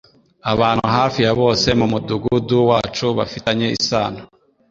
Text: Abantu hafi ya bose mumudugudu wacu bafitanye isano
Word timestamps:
Abantu 0.51 0.85
hafi 0.97 1.19
ya 1.25 1.33
bose 1.41 1.67
mumudugudu 1.79 2.57
wacu 2.69 3.05
bafitanye 3.17 3.67
isano 3.77 4.21